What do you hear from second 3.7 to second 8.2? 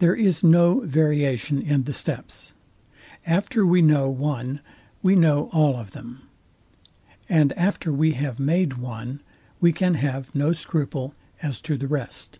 know one we know all of them; and after we